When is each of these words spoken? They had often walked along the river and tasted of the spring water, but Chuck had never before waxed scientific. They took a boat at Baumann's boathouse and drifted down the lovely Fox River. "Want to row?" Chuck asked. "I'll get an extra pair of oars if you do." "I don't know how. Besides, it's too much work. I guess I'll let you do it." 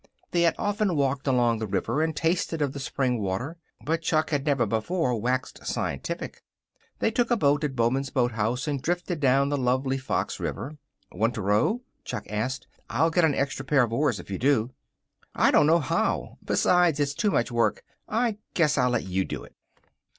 They 0.31 0.41
had 0.41 0.55
often 0.57 0.95
walked 0.95 1.27
along 1.27 1.59
the 1.59 1.67
river 1.67 2.01
and 2.01 2.15
tasted 2.15 2.59
of 2.59 2.73
the 2.73 2.79
spring 2.79 3.19
water, 3.21 3.57
but 3.85 4.01
Chuck 4.01 4.31
had 4.31 4.47
never 4.47 4.65
before 4.65 5.13
waxed 5.21 5.63
scientific. 5.63 6.41
They 6.97 7.11
took 7.11 7.29
a 7.29 7.37
boat 7.37 7.63
at 7.63 7.75
Baumann's 7.75 8.09
boathouse 8.09 8.67
and 8.67 8.81
drifted 8.81 9.19
down 9.19 9.49
the 9.49 9.59
lovely 9.59 9.99
Fox 9.99 10.39
River. 10.39 10.77
"Want 11.11 11.35
to 11.35 11.43
row?" 11.43 11.81
Chuck 12.03 12.25
asked. 12.31 12.65
"I'll 12.89 13.11
get 13.11 13.25
an 13.25 13.35
extra 13.35 13.63
pair 13.63 13.83
of 13.83 13.93
oars 13.93 14.19
if 14.19 14.31
you 14.31 14.39
do." 14.39 14.71
"I 15.35 15.51
don't 15.51 15.67
know 15.67 15.77
how. 15.79 16.39
Besides, 16.43 16.99
it's 16.99 17.13
too 17.13 17.29
much 17.29 17.51
work. 17.51 17.83
I 18.09 18.39
guess 18.55 18.79
I'll 18.79 18.89
let 18.89 19.03
you 19.03 19.23
do 19.23 19.43
it." 19.43 19.53